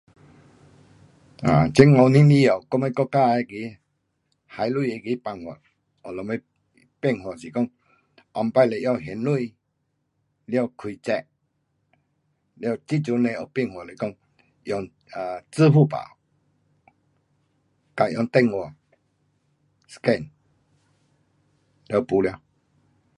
[1.49, 3.53] um 这五年以内我们国家那个
[4.53, 5.59] 还钱那个变化
[6.03, 6.37] 讲什么
[7.01, 9.55] 变化是讲以前是用线钱，
[10.47, 11.25] 了开 check,
[12.55, 14.15] 了这阵的变化是讲
[14.63, 14.89] 用 um
[15.51, 15.99] 支付宝
[17.93, 18.73] 跟用电话
[19.87, 20.29] scan，
[21.89, 22.41] 了没了。